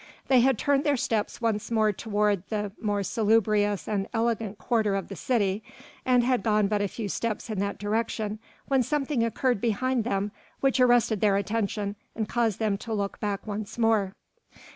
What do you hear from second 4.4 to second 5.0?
quarter